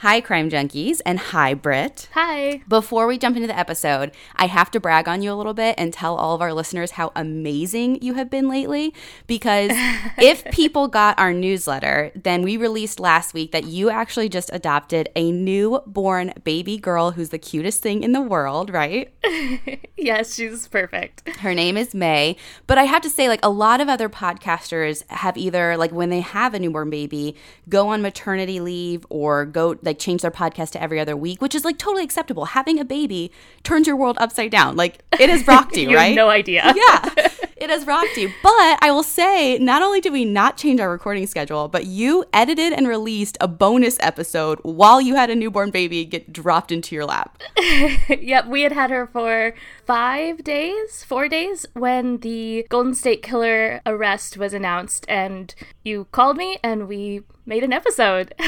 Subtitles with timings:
[0.00, 2.10] Hi, crime junkies, and hi, Britt.
[2.12, 2.60] Hi.
[2.68, 5.74] Before we jump into the episode, I have to brag on you a little bit
[5.78, 8.92] and tell all of our listeners how amazing you have been lately.
[9.26, 9.70] Because
[10.18, 15.08] if people got our newsletter, then we released last week that you actually just adopted
[15.16, 19.14] a newborn baby girl who's the cutest thing in the world, right?
[19.96, 21.26] yes, she's perfect.
[21.38, 22.36] Her name is May.
[22.66, 26.10] But I have to say, like, a lot of other podcasters have either, like, when
[26.10, 27.34] they have a newborn baby,
[27.66, 31.54] go on maternity leave or go like change their podcast to every other week, which
[31.54, 32.46] is like totally acceptable.
[32.46, 33.30] Having a baby
[33.62, 34.76] turns your world upside down.
[34.76, 36.14] Like it has rocked you, you right?
[36.14, 36.74] no idea.
[36.76, 37.28] yeah,
[37.66, 38.32] it has rocked you.
[38.44, 42.24] But I will say, not only did we not change our recording schedule, but you
[42.32, 46.94] edited and released a bonus episode while you had a newborn baby get dropped into
[46.94, 47.42] your lap.
[48.08, 49.52] yep, we had had her for
[49.84, 56.36] five days, four days when the Golden State Killer arrest was announced, and you called
[56.36, 58.34] me and we made an episode.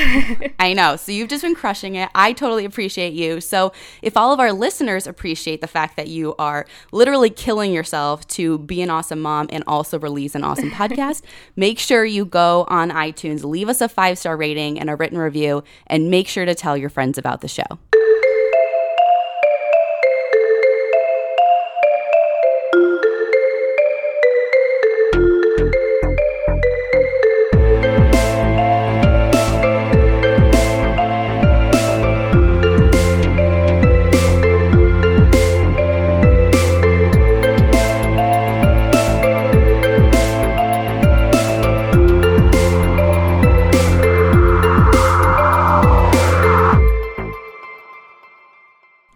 [0.59, 0.97] I know.
[0.97, 2.11] So you've just been crushing it.
[2.15, 3.41] I totally appreciate you.
[3.41, 3.73] So
[4.03, 8.59] if all of our listeners appreciate the fact that you are literally killing yourself to
[8.59, 11.23] be an awesome mom and also release an awesome podcast,
[11.57, 15.19] make sure you go on iTunes, leave us a five star rating and a written
[15.19, 17.79] review, and make sure to tell your friends about the show.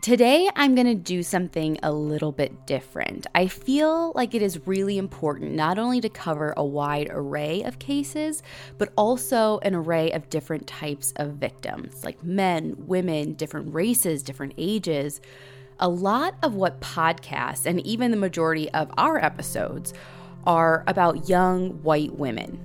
[0.03, 3.29] Today, I'm going to do something a little bit different.
[3.37, 7.79] I feel like it is really important not only to cover a wide array of
[7.79, 8.43] cases,
[8.79, 14.55] but also an array of different types of victims, like men, women, different races, different
[14.59, 15.21] ages.
[15.79, 19.95] A lot of what podcasts and even the majority of our episodes
[20.45, 22.59] are about young white women.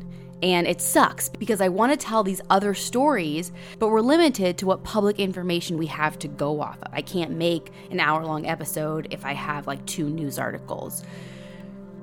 [0.43, 4.67] And it sucks because I want to tell these other stories, but we're limited to
[4.67, 6.93] what public information we have to go off of.
[6.93, 11.03] I can't make an hour long episode if I have like two news articles.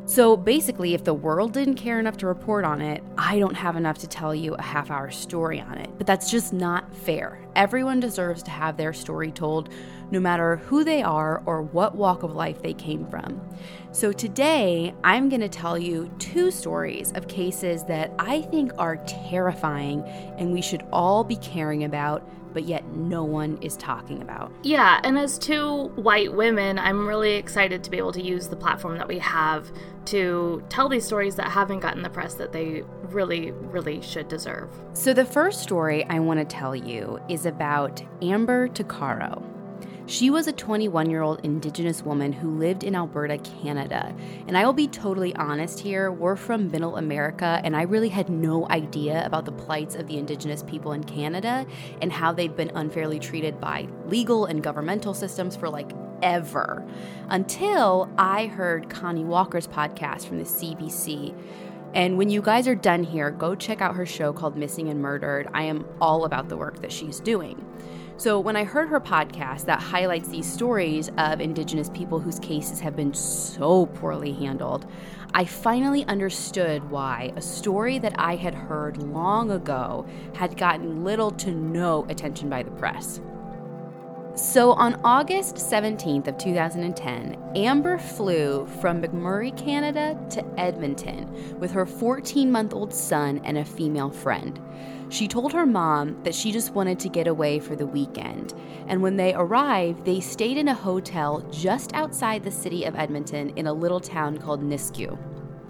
[0.06, 3.74] So basically, if the world didn't care enough to report on it, I don't have
[3.74, 5.88] enough to tell you a half hour story on it.
[5.96, 7.38] But that's just not fair.
[7.56, 9.70] Everyone deserves to have their story told,
[10.10, 13.40] no matter who they are or what walk of life they came from.
[13.92, 18.96] So today, I'm going to tell you two stories of cases that I think are
[19.06, 20.02] terrifying
[20.38, 24.50] and we should all be caring about but yet no one is talking about.
[24.62, 28.56] Yeah, and as two white women, I'm really excited to be able to use the
[28.56, 29.70] platform that we have
[30.06, 34.70] to tell these stories that haven't gotten the press that they really, really should deserve.
[34.92, 39.53] So, the first story I want to tell you is about Amber Tuccaro.
[40.06, 44.14] She was a 21 year old Indigenous woman who lived in Alberta, Canada.
[44.46, 48.28] And I will be totally honest here, we're from middle America, and I really had
[48.28, 51.66] no idea about the plights of the Indigenous people in Canada
[52.02, 55.92] and how they've been unfairly treated by legal and governmental systems for like
[56.22, 56.86] ever.
[57.30, 61.34] Until I heard Connie Walker's podcast from the CBC.
[61.94, 65.00] And when you guys are done here, go check out her show called Missing and
[65.00, 65.48] Murdered.
[65.54, 67.64] I am all about the work that she's doing.
[68.16, 72.78] So, when I heard her podcast that highlights these stories of Indigenous people whose cases
[72.78, 74.86] have been so poorly handled,
[75.34, 81.32] I finally understood why a story that I had heard long ago had gotten little
[81.32, 83.20] to no attention by the press.
[84.36, 91.86] So on August 17th of 2010, Amber flew from McMurray, Canada to Edmonton with her
[91.86, 94.60] 14-month-old son and a female friend.
[95.14, 98.52] She told her mom that she just wanted to get away for the weekend.
[98.88, 103.50] And when they arrived, they stayed in a hotel just outside the city of Edmonton
[103.50, 105.16] in a little town called Nisku.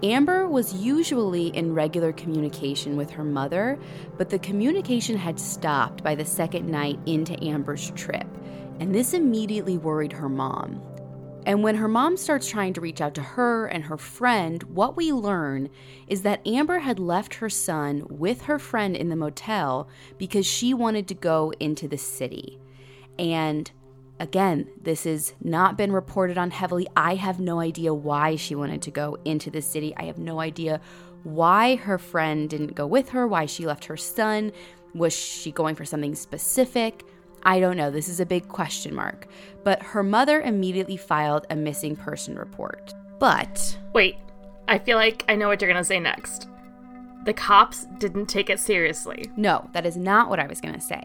[0.01, 3.77] Amber was usually in regular communication with her mother,
[4.17, 8.25] but the communication had stopped by the second night into Amber's trip,
[8.79, 10.81] and this immediately worried her mom.
[11.45, 14.97] And when her mom starts trying to reach out to her and her friend, what
[14.97, 15.69] we learn
[16.07, 19.87] is that Amber had left her son with her friend in the motel
[20.17, 22.59] because she wanted to go into the city.
[23.19, 23.69] And
[24.19, 26.87] again, this has not been reported on heavily.
[26.95, 29.93] I have no idea why she wanted to go into the city.
[29.97, 30.81] I have no idea
[31.23, 34.51] why her friend didn't go with her, why she left her son.
[34.95, 37.03] Was she going for something specific?
[37.45, 37.91] I don't know.
[37.91, 39.27] This is a big question mark.
[39.63, 42.93] But her mother immediately filed a missing person report.
[43.19, 43.77] But.
[43.93, 44.17] Wait,
[44.67, 46.49] I feel like I know what you're going to say next.
[47.25, 49.31] The cops didn't take it seriously.
[49.35, 51.03] No, that is not what I was going to say.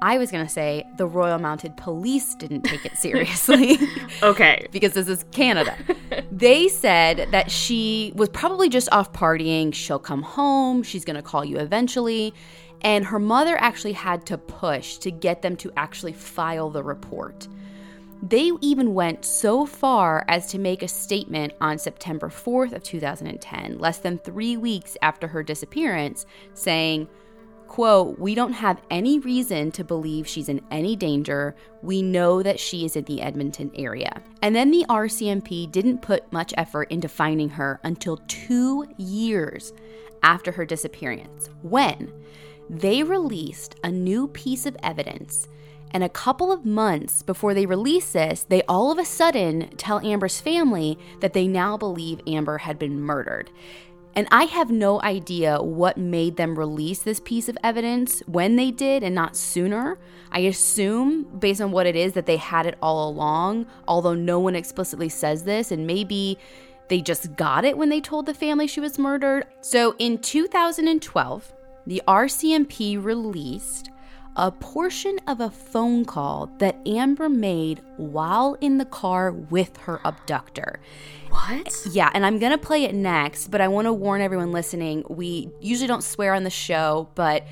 [0.00, 3.76] I was going to say the Royal Mounted Police didn't take it seriously.
[4.22, 4.66] okay.
[4.72, 5.76] because this is Canada.
[6.30, 9.74] they said that she was probably just off partying.
[9.74, 10.82] She'll come home.
[10.82, 12.32] She's going to call you eventually.
[12.82, 17.48] And her mother actually had to push to get them to actually file the report.
[18.22, 23.78] They even went so far as to make a statement on September 4th of 2010,
[23.78, 27.08] less than 3 weeks after her disappearance, saying,
[27.68, 31.54] quote, "We don't have any reason to believe she's in any danger.
[31.82, 36.32] We know that she is in the Edmonton area." And then the RCMP didn't put
[36.32, 39.72] much effort into finding her until 2 years
[40.22, 41.50] after her disappearance.
[41.62, 42.12] When
[42.68, 45.48] they released a new piece of evidence
[45.92, 50.00] and a couple of months before they release this, they all of a sudden tell
[50.00, 53.50] Amber's family that they now believe Amber had been murdered.
[54.14, 58.70] And I have no idea what made them release this piece of evidence when they
[58.70, 59.98] did and not sooner.
[60.32, 64.40] I assume, based on what it is, that they had it all along, although no
[64.40, 66.36] one explicitly says this, and maybe
[66.88, 69.46] they just got it when they told the family she was murdered.
[69.60, 71.52] So in 2012,
[71.88, 73.90] the RCMP released
[74.36, 79.98] a portion of a phone call that Amber made while in the car with her
[80.04, 80.80] abductor.
[81.30, 81.74] What?
[81.90, 85.02] Yeah, and I'm going to play it next, but I want to warn everyone listening
[85.08, 87.46] we usually don't swear on the show, but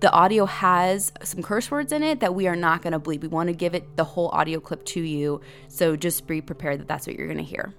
[0.00, 3.20] the audio has some curse words in it that we are not going to bleep.
[3.20, 6.80] We want to give it the whole audio clip to you, so just be prepared
[6.80, 7.74] that that's what you're going to hear.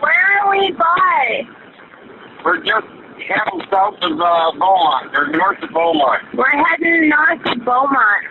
[0.00, 1.42] Where are we by?
[2.44, 2.86] We're just
[3.28, 6.22] heading south of uh, Beaumont, or north of Beaumont.
[6.34, 8.26] We're heading north to Beaumont.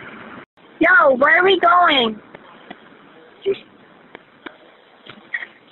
[0.80, 2.20] Yo, where are we going?
[3.44, 3.60] Just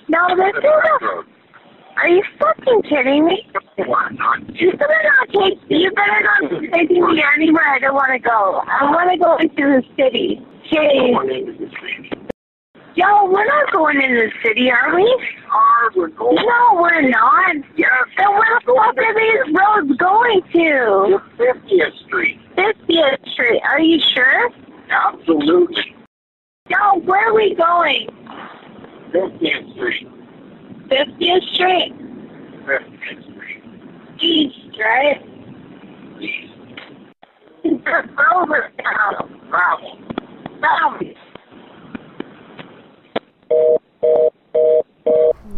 [0.09, 1.35] No, this is a...
[1.97, 3.47] Are you fucking kidding me?
[3.77, 5.59] You better not take...
[5.69, 8.61] You better not be taking me anywhere I don't want to go.
[8.67, 10.41] I want to go into the city.
[10.71, 12.14] Jeez.
[12.95, 15.03] Yo, we're not going in the city, are we?
[15.51, 17.55] Car, we're going No, we're not.
[17.75, 21.19] Yes, Then where the fuck are these roads going to?
[21.19, 22.39] to 50th Street.
[22.57, 23.61] 50th Street.
[23.65, 24.49] Are you sure?
[24.89, 25.93] Absolutely.
[26.69, 28.07] Yo, where are we going?
[29.11, 30.07] 50th Street.
[30.87, 31.93] 50th Street.
[32.65, 33.63] 50th Street.
[34.21, 35.21] East, right?
[36.17, 36.49] Please.
[38.35, 39.41] Over town.
[39.49, 39.99] Travel.
[40.61, 41.01] South.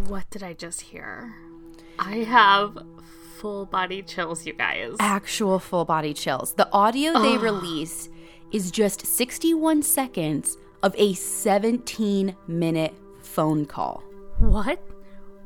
[0.07, 1.33] What did I just hear?
[1.99, 2.77] I have
[3.39, 4.95] full body chills, you guys.
[4.99, 6.53] Actual full body chills.
[6.53, 8.09] The audio they release
[8.51, 14.03] is just 61 seconds of a 17 minute phone call.
[14.39, 14.79] What?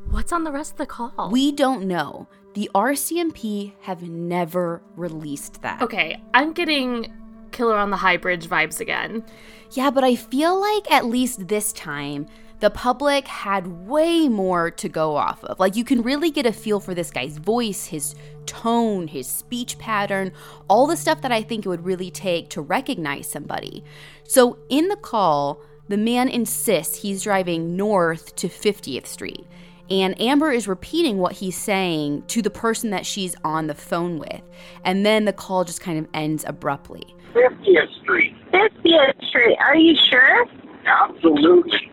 [0.09, 1.29] What's on the rest of the call?
[1.31, 2.27] We don't know.
[2.53, 5.81] The RCMP have never released that.
[5.81, 7.11] okay, I'm getting
[7.51, 9.23] Killer on the High Bridge vibes again.
[9.71, 12.27] Yeah, but I feel like at least this time,
[12.59, 15.59] the public had way more to go off of.
[15.59, 18.15] Like, you can really get a feel for this guy's voice, his
[18.45, 20.31] tone, his speech pattern,
[20.67, 23.83] all the stuff that I think it would really take to recognize somebody.
[24.23, 29.45] So, in the call, the man insists he's driving north to 50th Street.
[29.89, 34.19] And Amber is repeating what he's saying to the person that she's on the phone
[34.19, 34.41] with.
[34.85, 37.13] And then the call just kind of ends abruptly.
[37.33, 38.35] 50th Street.
[38.51, 39.57] 50th Street.
[39.59, 40.45] Are you sure?
[40.85, 41.91] Absolutely.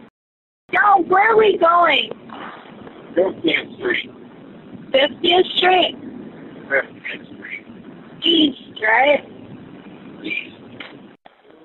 [0.72, 2.10] Yo, where are we going?
[3.14, 4.10] 50th Street.
[4.90, 5.96] 50th Street.
[6.68, 7.66] 50th Street.
[8.24, 9.24] East, right?
[10.20, 10.54] Please.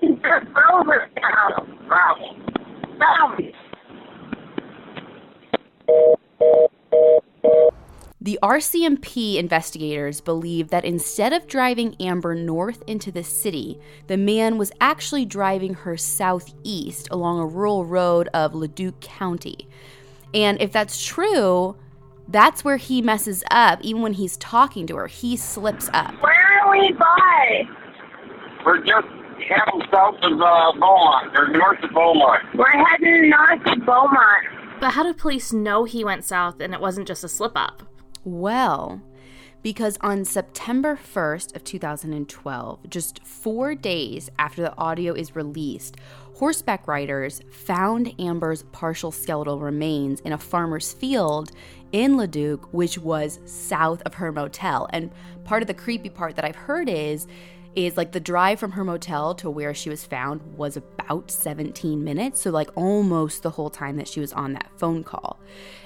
[0.74, 1.78] Over town.
[1.88, 2.36] Travel.
[3.00, 3.40] South.
[8.24, 14.58] The RCMP investigators believe that instead of driving Amber north into the city, the man
[14.58, 19.68] was actually driving her southeast along a rural road of Leduc County.
[20.34, 21.76] And if that's true,
[22.30, 25.08] that's where he messes up even when he's talking to her.
[25.08, 26.14] He slips up.
[26.22, 27.64] Where are we by?
[28.66, 29.08] We're just
[29.50, 32.56] heading south of uh, Beaumont, or north of Beaumont.
[32.56, 34.80] We're heading north to Beaumont.
[34.80, 37.84] But how did police know he went south and it wasn't just a slip up?
[38.26, 39.02] Well,
[39.62, 45.98] because on September 1st of 2012, just 4 days after the audio is released,
[46.36, 51.52] horseback riders found Amber's partial skeletal remains in a farmer's field
[51.92, 54.88] in Leduc, which was south of her motel.
[54.92, 55.12] And
[55.44, 57.28] part of the creepy part that I've heard is
[57.76, 62.04] is like the drive from her motel to where she was found was about 17
[62.04, 65.40] minutes, so like almost the whole time that she was on that phone call.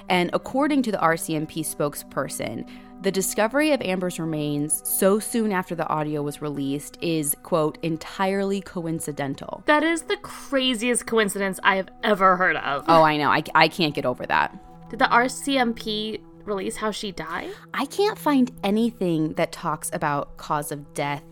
[0.08, 2.68] And according to the RCMP spokesperson,
[3.00, 8.60] the discovery of Amber's remains so soon after the audio was released is, quote, entirely
[8.60, 9.62] coincidental.
[9.66, 12.84] That is the craziest coincidence I have ever heard of.
[12.88, 13.30] Oh, I know.
[13.30, 14.58] I, I can't get over that.
[14.90, 17.50] Did the RCMP release how she died?
[17.72, 21.22] I can't find anything that talks about cause of death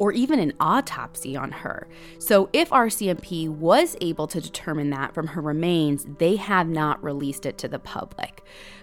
[0.00, 1.86] or even an autopsy on her.
[2.18, 7.44] So, if RCMP was able to determine that from her remains, they have not released
[7.44, 8.42] it to the public.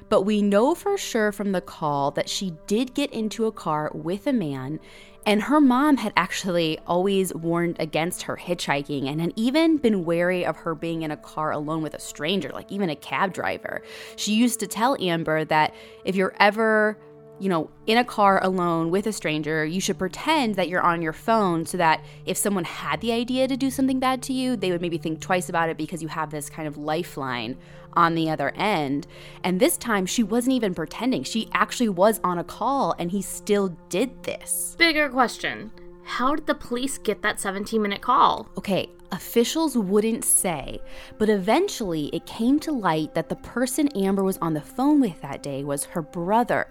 [0.09, 3.91] But we know for sure from the call that she did get into a car
[3.95, 4.79] with a man,
[5.25, 10.45] and her mom had actually always warned against her hitchhiking and had even been wary
[10.45, 13.81] of her being in a car alone with a stranger, like even a cab driver.
[14.15, 15.73] She used to tell Amber that
[16.05, 16.97] if you're ever
[17.39, 21.01] you know, in a car alone with a stranger, you should pretend that you're on
[21.01, 24.55] your phone so that if someone had the idea to do something bad to you,
[24.55, 27.57] they would maybe think twice about it because you have this kind of lifeline
[27.93, 29.07] on the other end.
[29.43, 31.23] And this time, she wasn't even pretending.
[31.23, 34.75] She actually was on a call and he still did this.
[34.77, 35.71] Bigger question
[36.03, 38.49] How did the police get that 17 minute call?
[38.57, 40.79] Okay, officials wouldn't say,
[41.17, 45.21] but eventually it came to light that the person Amber was on the phone with
[45.21, 46.67] that day was her brother,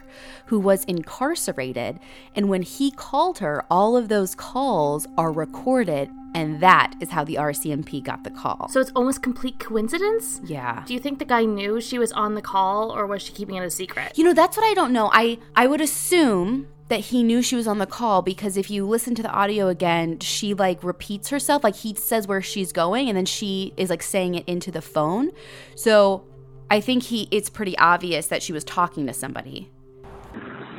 [0.46, 1.98] who was incarcerated.
[2.34, 6.10] And when he called her, all of those calls are recorded.
[6.34, 8.68] And that is how the RCMP got the call.
[8.68, 10.40] So it's almost complete coincidence?
[10.44, 10.84] yeah.
[10.86, 13.56] Do you think the guy knew she was on the call or was she keeping
[13.56, 14.18] it a secret?
[14.18, 15.10] You know, that's what I don't know.
[15.12, 18.86] I I would assume that he knew she was on the call because if you
[18.86, 21.64] listen to the audio again, she like repeats herself.
[21.64, 24.82] Like he says where she's going and then she is like saying it into the
[24.82, 25.30] phone.
[25.74, 26.24] So
[26.70, 29.70] I think he it's pretty obvious that she was talking to somebody.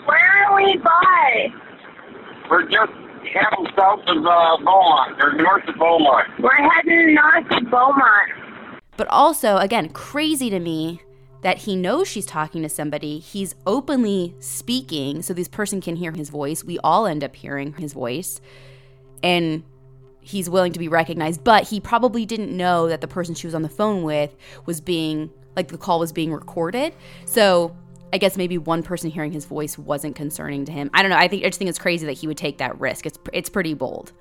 [0.05, 1.47] Where are we by?
[2.49, 2.93] We're just
[3.33, 6.27] heading south of uh, Beaumont, or north of Beaumont.
[6.39, 8.31] We're heading north to Beaumont.
[8.95, 11.01] But also, again, crazy to me
[11.47, 13.19] that he knows she's talking to somebody.
[13.19, 16.61] He's openly speaking so this person can hear his voice.
[16.61, 18.41] We all end up hearing his voice.
[19.23, 19.63] And
[20.19, 23.55] he's willing to be recognized, but he probably didn't know that the person she was
[23.55, 24.35] on the phone with
[24.65, 26.93] was being like the call was being recorded.
[27.23, 27.73] So
[28.11, 30.89] I guess maybe one person hearing his voice wasn't concerning to him.
[30.93, 31.17] I don't know.
[31.17, 33.05] I think I just think it's crazy that he would take that risk.
[33.05, 34.11] It's it's pretty bold.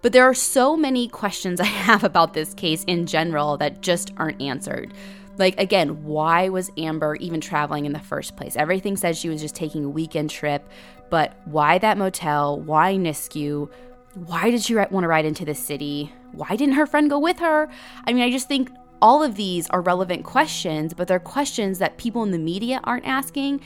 [0.00, 4.14] But there are so many questions I have about this case in general that just
[4.16, 4.94] aren't answered.
[5.38, 8.56] Like, again, why was Amber even traveling in the first place?
[8.56, 10.68] Everything says she was just taking a weekend trip,
[11.10, 12.58] but why that motel?
[12.60, 13.70] Why Nisku?
[14.14, 16.12] Why did she want to ride into the city?
[16.32, 17.68] Why didn't her friend go with her?
[18.06, 18.70] I mean, I just think
[19.02, 23.06] all of these are relevant questions, but they're questions that people in the media aren't
[23.06, 23.60] asking,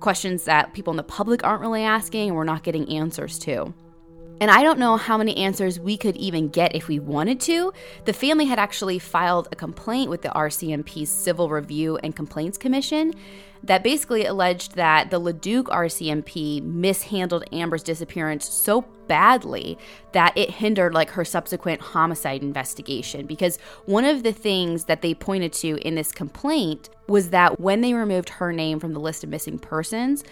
[0.00, 3.72] questions that people in the public aren't really asking, and we're not getting answers to.
[4.42, 7.72] And I don't know how many answers we could even get if we wanted to.
[8.06, 13.14] The family had actually filed a complaint with the RCMP's Civil Review and Complaints Commission
[13.62, 19.78] that basically alleged that the Leduc RCMP mishandled Amber's disappearance so badly
[20.10, 25.14] that it hindered like her subsequent homicide investigation because one of the things that they
[25.14, 29.22] pointed to in this complaint was that when they removed her name from the list
[29.22, 30.24] of missing persons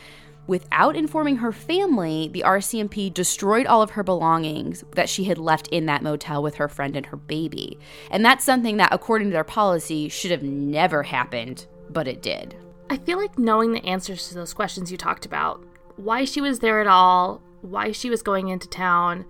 [0.50, 5.68] Without informing her family, the RCMP destroyed all of her belongings that she had left
[5.68, 7.78] in that motel with her friend and her baby.
[8.10, 12.56] And that's something that, according to their policy, should have never happened, but it did.
[12.90, 15.64] I feel like knowing the answers to those questions you talked about,
[15.94, 19.26] why she was there at all, why she was going into town,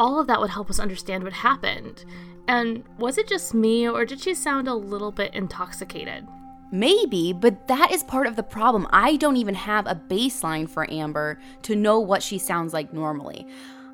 [0.00, 2.06] all of that would help us understand what happened.
[2.48, 6.26] And was it just me, or did she sound a little bit intoxicated?
[6.74, 8.88] Maybe, but that is part of the problem.
[8.90, 13.46] I don't even have a baseline for Amber to know what she sounds like normally.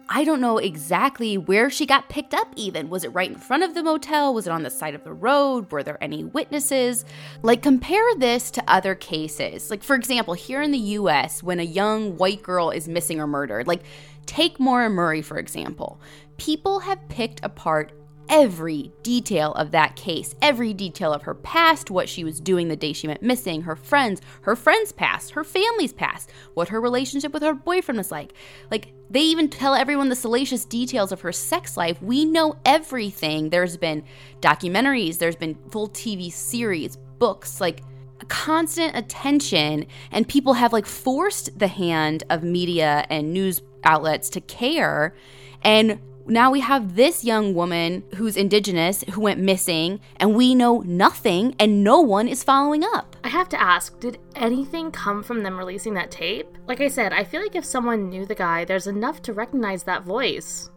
[0.08, 2.88] I don't know exactly where she got picked up, even.
[2.88, 4.32] Was it right in front of the motel?
[4.32, 5.70] Was it on the side of the road?
[5.70, 7.04] Were there any witnesses?
[7.42, 9.70] Like, compare this to other cases.
[9.70, 13.26] Like, for example, here in the US, when a young white girl is missing or
[13.26, 13.82] murdered, like,
[14.24, 16.00] take Maura Murray, for example.
[16.38, 17.92] People have picked apart
[18.30, 22.76] every detail of that case, every detail of her past, what she was doing the
[22.76, 27.32] day she went missing, her friends, her friends' past, her family's past, what her relationship
[27.32, 28.32] with her boyfriend was like.
[28.70, 32.00] Like, they even tell everyone the salacious details of her sex life.
[32.00, 33.50] We know everything.
[33.50, 34.04] There's been
[34.40, 37.82] documentaries, there's been full TV series, books, like,
[38.28, 44.42] constant attention and people have like forced the hand of media and news outlets to
[44.42, 45.14] care
[45.62, 50.80] and now we have this young woman who's indigenous who went missing and we know
[50.80, 53.16] nothing and no one is following up.
[53.24, 56.48] I have to ask, did anything come from them releasing that tape?
[56.66, 59.82] Like I said, I feel like if someone knew the guy, there's enough to recognize
[59.84, 60.70] that voice.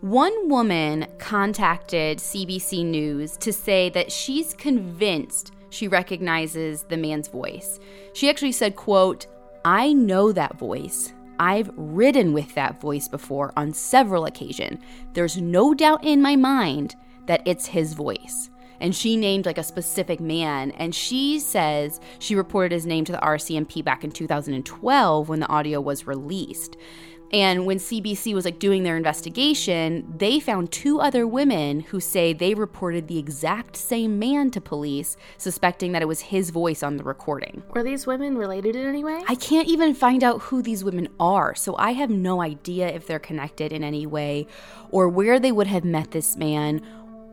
[0.00, 7.78] One woman contacted CBC News to say that she's convinced she recognizes the man's voice.
[8.12, 9.26] She actually said, quote,
[9.64, 11.12] I know that voice.
[11.40, 14.78] I've ridden with that voice before on several occasions.
[15.14, 18.50] There's no doubt in my mind that it's his voice.
[18.78, 20.70] And she named like a specific man.
[20.72, 25.48] And she says she reported his name to the RCMP back in 2012 when the
[25.48, 26.76] audio was released.
[27.32, 32.32] And when CBC was like doing their investigation, they found two other women who say
[32.32, 36.96] they reported the exact same man to police, suspecting that it was his voice on
[36.96, 37.62] the recording.
[37.72, 39.22] Were these women related in any way?
[39.28, 43.06] I can't even find out who these women are, so I have no idea if
[43.06, 44.48] they're connected in any way
[44.90, 46.84] or where they would have met this man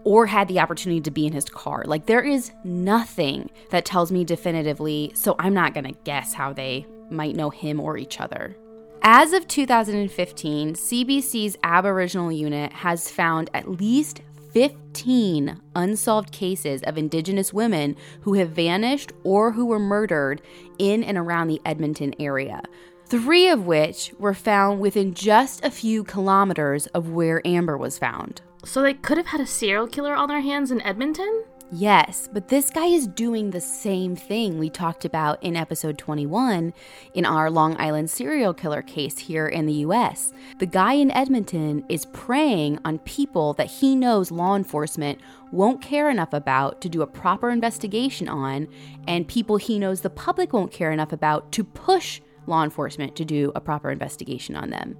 [0.03, 1.83] or had the opportunity to be in his car.
[1.85, 6.85] Like, there is nothing that tells me definitively, so I'm not gonna guess how they
[7.09, 8.55] might know him or each other.
[9.01, 17.53] As of 2015, CBC's Aboriginal unit has found at least 15 unsolved cases of Indigenous
[17.53, 20.41] women who have vanished or who were murdered
[20.79, 22.61] in and around the Edmonton area.
[23.05, 28.41] Three of which were found within just a few kilometers of where Amber was found.
[28.65, 31.45] So they could have had a serial killer on their hands in Edmonton?
[31.69, 36.73] Yes, but this guy is doing the same thing we talked about in episode 21
[37.13, 40.31] in our Long Island serial killer case here in the US.
[40.59, 45.19] The guy in Edmonton is preying on people that he knows law enforcement
[45.51, 48.69] won't care enough about to do a proper investigation on,
[49.05, 53.25] and people he knows the public won't care enough about to push law enforcement to
[53.25, 54.97] do a proper investigation on them.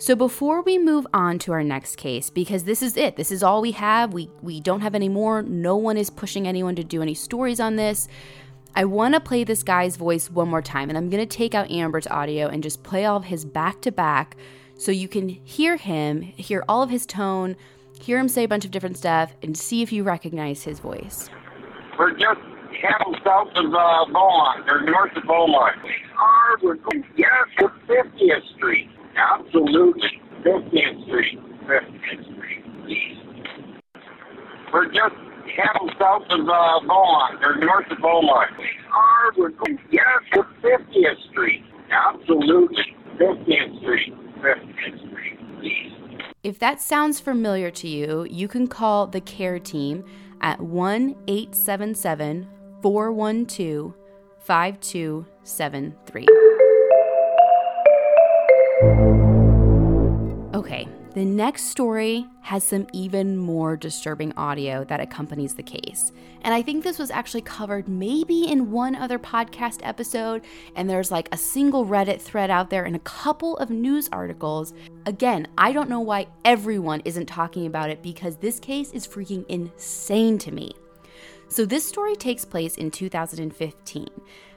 [0.00, 3.42] So before we move on to our next case, because this is it, this is
[3.42, 4.14] all we have.
[4.14, 5.42] We we don't have any more.
[5.42, 8.08] No one is pushing anyone to do any stories on this.
[8.74, 11.54] I want to play this guy's voice one more time, and I'm going to take
[11.54, 14.38] out Amber's audio and just play all of his back to back
[14.78, 17.54] so you can hear him, hear all of his tone,
[18.00, 21.28] hear him say a bunch of different stuff, and see if you recognize his voice.
[21.98, 22.40] We're just
[22.70, 25.76] heading south of uh, Beaumont, or north of Beaumont.
[25.84, 27.28] We are, we're going yes
[27.58, 28.88] to 50th Street.
[29.20, 30.20] Absolutely.
[30.44, 31.38] 50th Street.
[31.66, 32.64] 50th Street.
[34.72, 35.14] We're just
[35.56, 38.50] heading south of uh, Beaumont, or north of Beaumont.
[38.94, 41.62] Are we're going yes to 50th Street.
[41.90, 42.96] Absolutely.
[43.18, 44.14] 50th Street.
[44.38, 45.20] 50th Street.
[46.42, 50.04] If that sounds familiar to you, you can call the care team
[50.40, 52.48] at 1 877
[52.80, 53.94] 412
[54.38, 56.26] 5273.
[60.60, 66.12] Okay, the next story has some even more disturbing audio that accompanies the case.
[66.42, 70.44] And I think this was actually covered maybe in one other podcast episode,
[70.76, 74.74] and there's like a single Reddit thread out there and a couple of news articles.
[75.06, 79.46] Again, I don't know why everyone isn't talking about it because this case is freaking
[79.48, 80.72] insane to me.
[81.48, 84.08] So, this story takes place in 2015.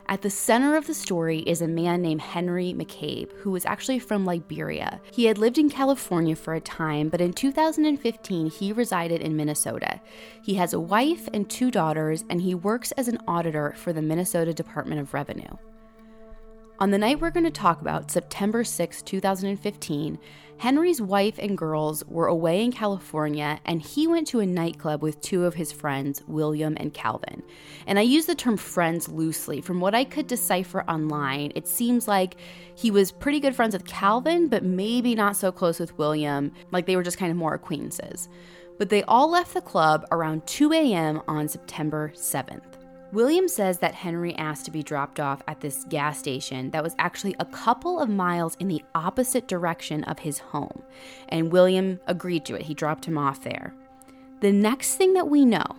[0.09, 3.99] At the center of the story is a man named Henry McCabe, who was actually
[3.99, 4.99] from Liberia.
[5.13, 10.01] He had lived in California for a time, but in 2015 he resided in Minnesota.
[10.43, 14.01] He has a wife and two daughters, and he works as an auditor for the
[14.01, 15.55] Minnesota Department of Revenue.
[16.79, 20.19] On the night we're going to talk about, September 6, 2015,
[20.63, 25.19] Henry's wife and girls were away in California and he went to a nightclub with
[25.19, 27.43] two of his friends, William and Calvin.
[27.85, 29.59] And I use the term friends loosely.
[29.59, 32.37] From what I could decipher online, it seems like
[32.75, 36.85] he was pretty good friends with Calvin, but maybe not so close with William, like
[36.85, 38.29] they were just kind of more acquaintances.
[38.77, 41.21] But they all left the club around 2 a.m.
[41.27, 42.72] on September 7th.
[43.13, 46.95] William says that Henry asked to be dropped off at this gas station that was
[46.97, 50.81] actually a couple of miles in the opposite direction of his home,
[51.29, 52.63] and William agreed to it.
[52.63, 53.75] He dropped him off there.
[54.41, 55.75] The next thing that we know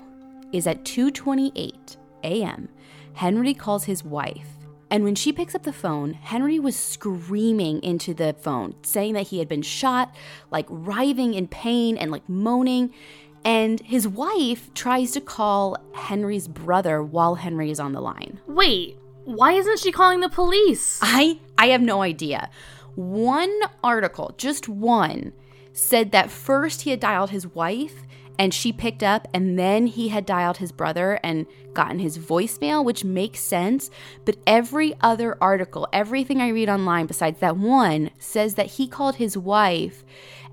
[0.52, 2.68] is at 2:28 a.m.,
[3.14, 4.50] Henry calls his wife.
[4.90, 9.28] And when she picks up the phone, Henry was screaming into the phone, saying that
[9.28, 10.14] he had been shot,
[10.52, 12.94] like writhing in pain and like moaning.
[13.44, 18.40] And his wife tries to call Henry's brother while Henry is on the line.
[18.46, 20.98] Wait, why isn't she calling the police?
[21.02, 22.50] I I have no idea.
[22.94, 23.52] One
[23.82, 25.32] article, just one,
[25.72, 28.04] said that first he had dialed his wife
[28.38, 32.84] and she picked up and then he had dialed his brother and gotten his voicemail
[32.84, 33.90] which makes sense
[34.24, 39.16] but every other article everything i read online besides that one says that he called
[39.16, 40.04] his wife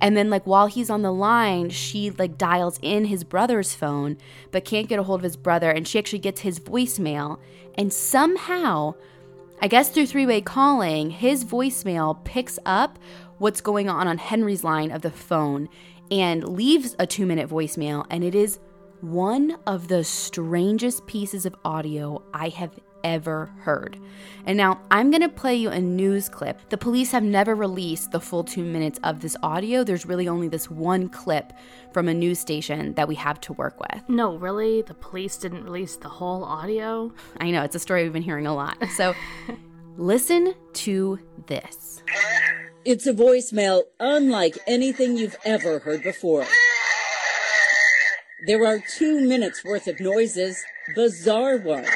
[0.02, 4.18] and then like while he's on the line she like dials in his brother's phone
[4.52, 7.40] but can't get a hold of his brother and she actually gets his voicemail
[7.76, 8.94] and somehow
[9.64, 12.98] I guess through three way calling, his voicemail picks up
[13.38, 15.70] what's going on on Henry's line of the phone
[16.10, 18.08] and leaves a two minute voicemail.
[18.10, 18.60] And it is
[19.02, 22.72] one of the strangest pieces of audio I have
[23.04, 23.98] ever heard.
[24.46, 26.60] And now I'm going to play you a news clip.
[26.70, 29.84] The police have never released the full two minutes of this audio.
[29.84, 31.54] There's really only this one clip
[31.94, 34.08] from a news station that we have to work with.
[34.08, 34.82] No, really?
[34.82, 37.14] The police didn't release the whole audio?
[37.40, 38.78] I know, it's a story we've been hearing a lot.
[38.96, 39.14] So
[39.98, 42.04] listen to this.
[42.84, 46.46] It's a voicemail unlike anything you've ever heard before.
[48.48, 50.64] There are two minutes worth of noises,
[50.96, 51.88] bizarre ones.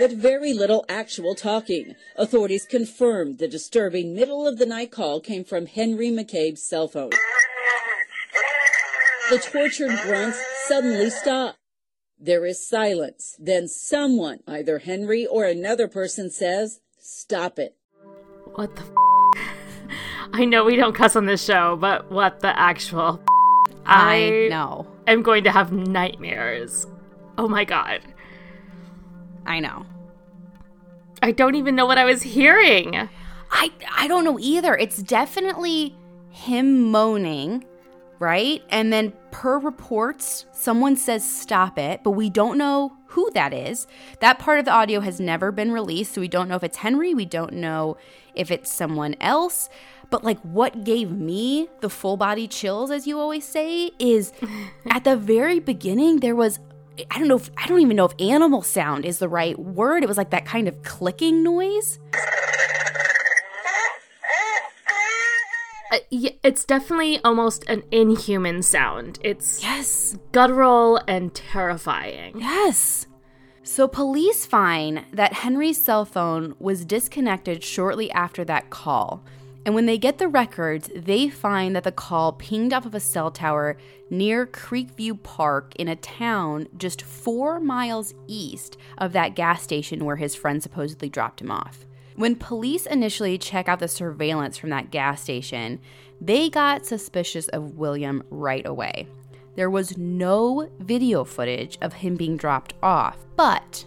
[0.00, 1.94] But very little actual talking.
[2.16, 7.10] Authorities confirmed the disturbing middle of the night call came from Henry McCabe's cell phone.
[9.28, 11.56] The tortured grunts suddenly stop.
[12.18, 13.36] There is silence.
[13.38, 17.76] Then someone, either Henry or another person says, stop it.
[18.54, 18.82] What the
[19.36, 19.48] f-
[20.32, 23.20] I know we don't cuss on this show, but what the actual
[23.68, 24.86] f- I know.
[25.06, 26.86] I'm going to have nightmares.
[27.36, 28.00] Oh my god.
[29.46, 29.86] I know.
[31.22, 33.08] I don't even know what I was hearing.
[33.50, 34.76] I I don't know either.
[34.76, 35.94] It's definitely
[36.30, 37.64] him moaning,
[38.18, 38.62] right?
[38.70, 43.86] And then per reports, someone says stop it, but we don't know who that is.
[44.20, 46.78] That part of the audio has never been released, so we don't know if it's
[46.78, 47.96] Henry, we don't know
[48.34, 49.68] if it's someone else.
[50.10, 54.32] But like what gave me the full body chills as you always say is
[54.90, 56.58] at the very beginning there was
[57.10, 60.02] I don't know if I don't even know if animal sound is the right word.
[60.02, 61.98] It was like that kind of clicking noise.
[65.92, 69.18] Uh, it's definitely almost an inhuman sound.
[69.24, 70.16] It's Yes.
[70.30, 72.38] guttural and terrifying.
[72.38, 73.08] Yes.
[73.64, 79.24] So police find that Henry's cell phone was disconnected shortly after that call.
[79.70, 82.98] And when they get the records, they find that the call pinged off of a
[82.98, 83.76] cell tower
[84.10, 90.16] near Creekview Park in a town just four miles east of that gas station where
[90.16, 91.86] his friend supposedly dropped him off.
[92.16, 95.78] When police initially check out the surveillance from that gas station,
[96.20, 99.06] they got suspicious of William right away.
[99.54, 103.86] There was no video footage of him being dropped off, but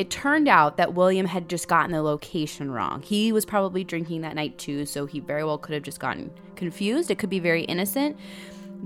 [0.00, 3.02] it turned out that William had just gotten the location wrong.
[3.02, 6.30] He was probably drinking that night too, so he very well could have just gotten
[6.56, 7.10] confused.
[7.10, 8.16] It could be very innocent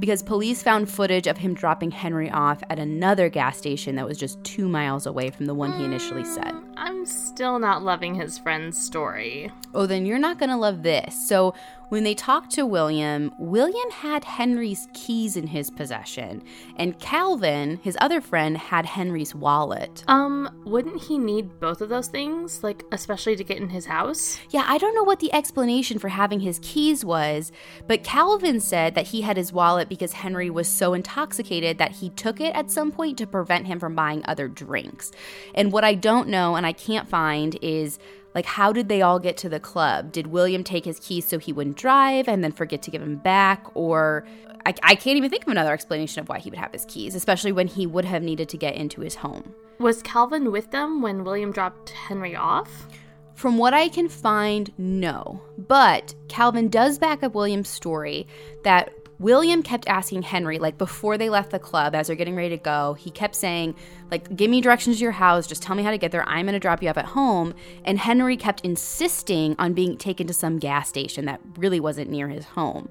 [0.00, 4.18] because police found footage of him dropping Henry off at another gas station that was
[4.18, 6.53] just two miles away from the one he initially mm, said.
[6.77, 9.53] I'm still not loving his friend's story.
[9.72, 11.29] Oh, then you're not going to love this.
[11.29, 11.55] So,
[11.88, 16.42] when they talked to William, William had Henry's keys in his possession,
[16.77, 20.05] and Calvin, his other friend, had Henry's wallet.
[20.09, 22.62] Um, wouldn't he need both of those things?
[22.62, 24.38] Like, especially to get in his house?
[24.51, 27.53] Yeah, I don't know what the explanation for having his keys was,
[27.87, 32.11] but Calvin said that he had his wallet because Henry was so intoxicated that he
[32.11, 35.12] took it at some point to prevent him from buying other drinks.
[35.55, 37.99] And what I don't know and I can't find is
[38.35, 40.12] like how did they all get to the club?
[40.12, 43.16] Did William take his keys so he wouldn't drive and then forget to give them
[43.16, 44.27] back or
[44.66, 47.14] I, I can't even think of another explanation of why he would have his keys,
[47.14, 49.55] especially when he would have needed to get into his home.
[49.79, 52.87] Was Calvin with them when William dropped Henry off?
[53.35, 55.42] From what I can find, no.
[55.59, 58.27] But Calvin does back up William's story
[58.62, 62.50] that William kept asking Henry, like before they left the club, as they're getting ready
[62.50, 63.74] to go, he kept saying,
[64.11, 66.46] like, give me directions to your house, just tell me how to get there, I'm
[66.46, 67.55] gonna drop you off at home.
[67.85, 72.29] And Henry kept insisting on being taken to some gas station that really wasn't near
[72.29, 72.88] his home.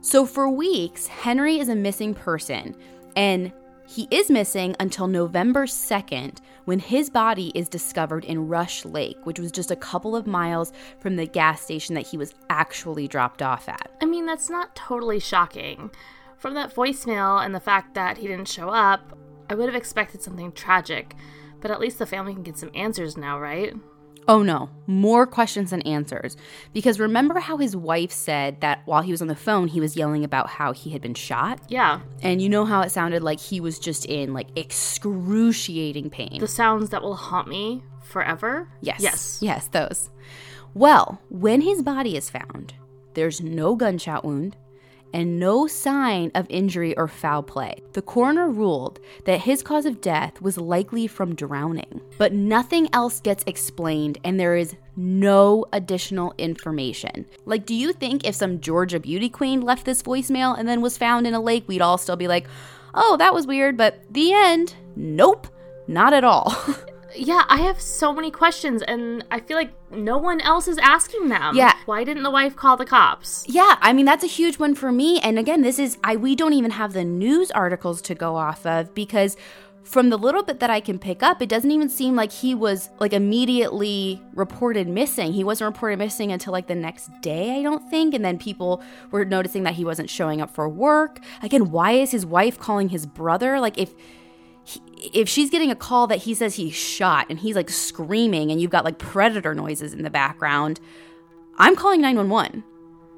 [0.00, 2.76] So for weeks, Henry is a missing person,
[3.16, 3.52] and
[3.86, 9.38] he is missing until November 2nd when his body is discovered in Rush Lake, which
[9.38, 13.42] was just a couple of miles from the gas station that he was actually dropped
[13.42, 13.90] off at.
[14.00, 15.90] I mean, that's not totally shocking.
[16.38, 19.18] From that voicemail and the fact that he didn't show up,
[19.50, 21.14] I would have expected something tragic,
[21.60, 23.74] but at least the family can get some answers now, right?
[24.26, 26.36] Oh no, more questions than answers.
[26.72, 29.96] Because remember how his wife said that while he was on the phone, he was
[29.96, 31.60] yelling about how he had been shot?
[31.68, 36.38] Yeah, And you know how it sounded like he was just in like excruciating pain.
[36.40, 38.68] the sounds that will haunt me forever.
[38.80, 39.00] Yes.
[39.00, 39.38] Yes.
[39.42, 40.10] Yes, those.
[40.72, 42.74] Well, when his body is found,
[43.14, 44.56] there's no gunshot wound
[45.14, 47.76] and no sign of injury or foul play.
[47.92, 53.20] The coroner ruled that his cause of death was likely from drowning, but nothing else
[53.20, 57.24] gets explained and there is no additional information.
[57.46, 60.98] Like, do you think if some Georgia beauty queen left this voicemail and then was
[60.98, 62.46] found in a lake, we'd all still be like,
[62.92, 64.74] oh, that was weird, but the end?
[64.96, 65.46] Nope,
[65.86, 66.54] not at all.
[67.16, 71.28] Yeah, I have so many questions, and I feel like no one else is asking
[71.28, 71.56] them.
[71.56, 71.74] Yeah.
[71.86, 73.44] Why didn't the wife call the cops?
[73.48, 75.20] Yeah, I mean that's a huge one for me.
[75.20, 78.66] And again, this is I we don't even have the news articles to go off
[78.66, 79.36] of because
[79.84, 82.54] from the little bit that I can pick up, it doesn't even seem like he
[82.54, 85.32] was like immediately reported missing.
[85.32, 88.14] He wasn't reported missing until like the next day, I don't think.
[88.14, 91.20] And then people were noticing that he wasn't showing up for work.
[91.42, 93.60] Again, why is his wife calling his brother?
[93.60, 93.94] Like, if
[95.12, 98.60] if she's getting a call that he says he's shot and he's like screaming and
[98.60, 100.80] you've got like predator noises in the background,
[101.58, 102.64] I'm calling 911,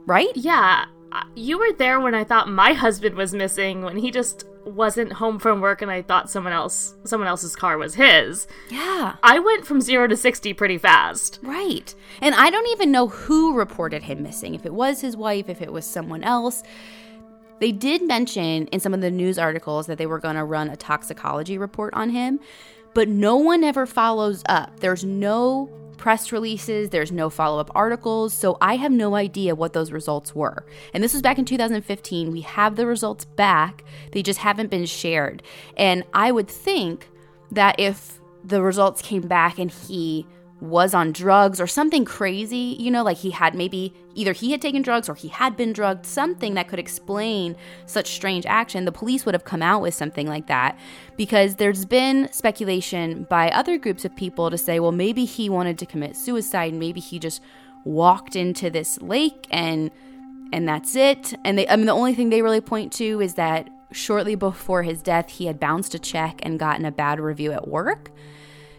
[0.07, 0.33] right?
[0.35, 0.87] Yeah.
[1.35, 5.39] You were there when I thought my husband was missing when he just wasn't home
[5.39, 8.47] from work and I thought someone else someone else's car was his.
[8.69, 9.15] Yeah.
[9.23, 11.39] I went from 0 to 60 pretty fast.
[11.43, 11.95] Right.
[12.21, 14.55] And I don't even know who reported him missing.
[14.55, 16.63] If it was his wife, if it was someone else.
[17.59, 20.69] They did mention in some of the news articles that they were going to run
[20.69, 22.41] a toxicology report on him,
[22.95, 24.81] but no one ever follows up.
[24.81, 29.73] There's no press releases, there's no follow up articles, so I have no idea what
[29.73, 30.65] those results were.
[30.93, 32.31] And this was back in 2015.
[32.31, 35.43] We have the results back, they just haven't been shared.
[35.77, 37.09] And I would think
[37.51, 40.27] that if the results came back and he
[40.61, 44.63] was on drugs or something crazy, you know, like he had maybe either he had
[44.63, 48.93] taken drugs or he had been drugged, something that could explain such strange action, the
[48.93, 50.79] police would have come out with something like that.
[51.17, 55.79] Because there's been speculation by other groups of people to say, well, maybe he wanted
[55.79, 57.43] to commit suicide, maybe he just
[57.85, 59.91] walked into this lake and
[60.53, 61.35] and that's it.
[61.45, 64.83] And they I mean the only thing they really point to is that shortly before
[64.83, 68.11] his death he had bounced a check and gotten a bad review at work.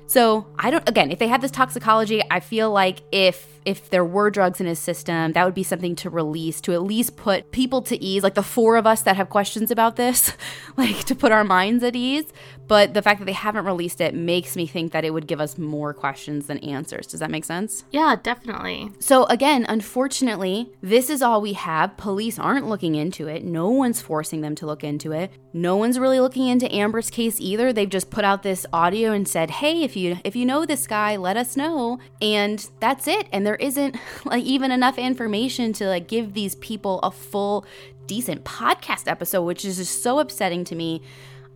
[0.08, 4.06] So I don't again, if they had this toxicology, I feel like if if there
[4.06, 7.52] were drugs in his system, that would be something to release to at least put
[7.52, 10.32] people to ease, like the four of us that have questions about this,
[10.78, 12.32] like to put our minds at ease.
[12.70, 15.42] But the fact that they haven't released it makes me think that it would give
[15.42, 17.08] us more questions than answers.
[17.08, 17.84] Does that make sense?
[17.92, 18.92] Yeah, definitely.
[19.00, 21.98] So, again, unfortunately, this is all we have.
[21.98, 23.44] Police aren't looking into it.
[23.44, 25.32] No one's forcing them to look into it.
[25.54, 27.72] No one's really looking into Amber's case either.
[27.74, 30.88] They've just put out this audio and said, "Hey, if you if you know this
[30.88, 33.28] guy, let us know." And that's it.
[33.32, 37.66] And there isn't like even enough information to like give these people a full
[38.06, 41.02] decent podcast episode, which is just so upsetting to me.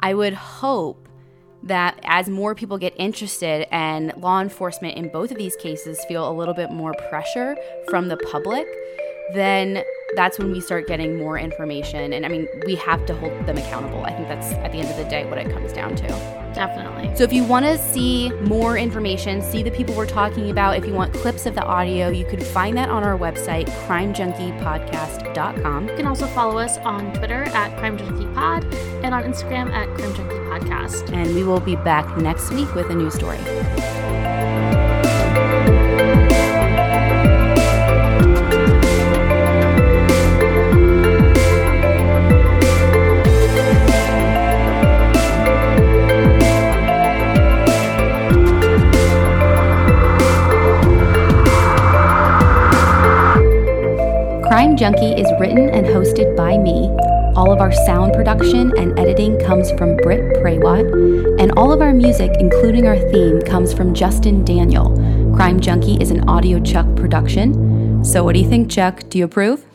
[0.02, 1.08] I would hope
[1.64, 6.30] that as more people get interested and law enforcement in both of these cases feel
[6.30, 7.56] a little bit more pressure
[7.90, 8.68] from the public,
[9.34, 9.84] then
[10.16, 12.14] that's when we start getting more information.
[12.14, 14.04] And I mean, we have to hold them accountable.
[14.04, 16.08] I think that's at the end of the day what it comes down to.
[16.54, 17.16] Definitely.
[17.16, 20.86] So if you want to see more information, see the people we're talking about, if
[20.86, 25.88] you want clips of the audio, you can find that on our website, crimejunkiepodcast.com.
[25.88, 31.14] You can also follow us on Twitter at crimejunkiepod and on Instagram at crimejunkiepodcast.
[31.14, 33.40] And we will be back next week with a new story.
[54.62, 56.88] Crime Junkie is written and hosted by me.
[57.36, 61.96] All of our sound production and editing comes from Britt Prawat, and all of our
[61.96, 64.96] music, including our theme, comes from Justin Daniel.
[65.36, 68.06] Crime Junkie is an Audio Chuck production.
[68.06, 69.02] So, what do you think, Chuck?
[69.10, 69.66] Do you approve?